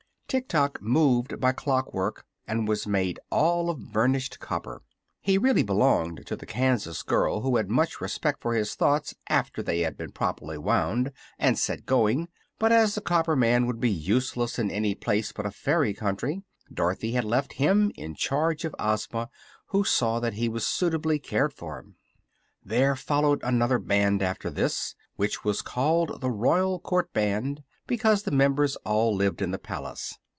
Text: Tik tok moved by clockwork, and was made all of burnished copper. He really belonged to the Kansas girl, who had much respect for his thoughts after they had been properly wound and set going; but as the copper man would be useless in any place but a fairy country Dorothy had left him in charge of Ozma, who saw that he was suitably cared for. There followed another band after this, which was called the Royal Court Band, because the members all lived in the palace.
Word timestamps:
Tik 0.31 0.47
tok 0.47 0.81
moved 0.81 1.41
by 1.41 1.51
clockwork, 1.51 2.25
and 2.47 2.65
was 2.65 2.87
made 2.87 3.19
all 3.29 3.69
of 3.69 3.91
burnished 3.91 4.39
copper. 4.39 4.81
He 5.19 5.37
really 5.37 5.61
belonged 5.61 6.25
to 6.25 6.37
the 6.37 6.45
Kansas 6.45 7.03
girl, 7.03 7.41
who 7.41 7.57
had 7.57 7.69
much 7.69 7.99
respect 7.99 8.41
for 8.41 8.53
his 8.55 8.75
thoughts 8.75 9.13
after 9.27 9.61
they 9.61 9.81
had 9.81 9.97
been 9.97 10.13
properly 10.13 10.57
wound 10.57 11.11
and 11.37 11.59
set 11.59 11.85
going; 11.85 12.29
but 12.59 12.71
as 12.71 12.95
the 12.95 13.01
copper 13.01 13.35
man 13.35 13.65
would 13.65 13.81
be 13.81 13.91
useless 13.91 14.57
in 14.57 14.71
any 14.71 14.95
place 14.95 15.33
but 15.33 15.45
a 15.45 15.51
fairy 15.51 15.93
country 15.93 16.43
Dorothy 16.73 17.11
had 17.11 17.25
left 17.25 17.51
him 17.51 17.91
in 17.95 18.15
charge 18.15 18.63
of 18.63 18.73
Ozma, 18.79 19.29
who 19.65 19.83
saw 19.83 20.21
that 20.21 20.35
he 20.35 20.47
was 20.47 20.65
suitably 20.65 21.19
cared 21.19 21.51
for. 21.51 21.85
There 22.63 22.95
followed 22.95 23.41
another 23.43 23.79
band 23.79 24.21
after 24.23 24.49
this, 24.49 24.95
which 25.17 25.43
was 25.43 25.61
called 25.61 26.21
the 26.21 26.31
Royal 26.31 26.79
Court 26.79 27.11
Band, 27.11 27.63
because 27.87 28.23
the 28.23 28.31
members 28.31 28.77
all 28.77 29.13
lived 29.13 29.41
in 29.41 29.51
the 29.51 29.59
palace. 29.59 30.17